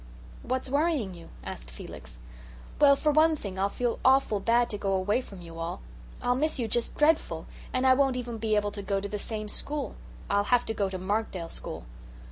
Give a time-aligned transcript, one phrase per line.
[0.41, 2.17] "What's worrying you?" asked Felix.
[2.79, 5.79] "Well, for one thing I'll feel awful bad to go away from you all.
[6.23, 9.19] I'll miss you just dreadful, and I won't even be able to go to the
[9.19, 9.93] same school.
[10.27, 11.85] I'll have to go to Markdale school."